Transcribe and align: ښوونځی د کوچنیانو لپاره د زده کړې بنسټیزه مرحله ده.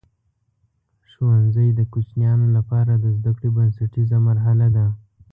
ښوونځی 1.11 1.67
د 1.75 1.79
کوچنیانو 1.93 2.47
لپاره 2.57 2.93
د 2.97 3.05
زده 3.17 3.31
کړې 3.37 3.49
بنسټیزه 3.55 4.17
مرحله 4.27 4.67
ده. 4.75 4.85